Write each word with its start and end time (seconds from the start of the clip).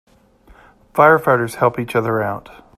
Firefighters 0.95 1.57
help 1.57 1.77
each 1.79 1.95
other 1.95 2.23
out. 2.23 2.49